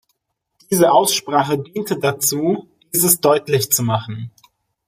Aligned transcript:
Diese 0.71 0.91
Aussprache 0.91 1.59
diente 1.59 1.99
dazu, 1.99 2.67
dieses 2.91 3.21
deutlich 3.21 3.71
zu 3.71 3.83
machen. 3.83 4.31